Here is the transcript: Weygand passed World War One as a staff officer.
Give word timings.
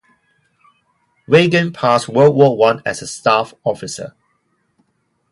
Weygand 1.27 1.75
passed 1.75 2.07
World 2.09 2.35
War 2.35 2.57
One 2.57 2.81
as 2.87 3.03
a 3.03 3.07
staff 3.07 3.53
officer. 3.63 4.15